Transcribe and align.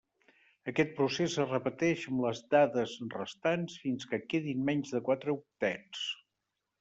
Aquest 0.69 0.93
procés 0.99 1.33
es 1.41 1.49
repeteix 1.51 2.05
amb 2.11 2.23
les 2.23 2.41
dades 2.55 2.95
restants 3.17 3.75
fins 3.83 4.09
que 4.15 4.21
quedin 4.33 4.65
menys 4.71 4.95
de 4.97 5.03
quatre 5.11 5.37
octets. 5.39 6.03